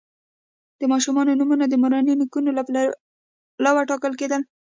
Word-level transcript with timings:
د 0.79 0.81
ماشومانو 0.91 1.37
نومونه 1.39 1.65
د 1.67 1.73
مورني 1.81 2.13
نیکونو 2.19 2.49
له 2.57 2.61
پلوه 3.57 3.81
ټاکل 3.89 4.13
کیدل. 4.21 4.41